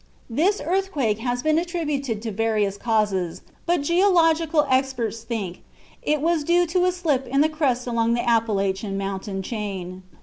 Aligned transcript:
This 0.31 0.59
earthquake 0.65 1.19
has 1.19 1.43
been 1.43 1.59
attributed 1.59 2.23
to 2.23 2.31
various 2.31 2.75
causes, 2.75 3.41
but 3.67 3.83
geological 3.83 4.65
experts 4.67 5.21
think 5.21 5.57
that 6.01 6.13
it 6.13 6.21
was 6.21 6.43
due 6.43 6.65
to 6.65 6.85
a 6.85 6.91
slip 6.91 7.27
in 7.27 7.41
the 7.41 7.47
crust 7.49 7.85
along 7.85 8.15
the 8.15 8.27
Appalachian 8.27 8.97
Mountain 8.97 9.43
chain. 9.43 10.01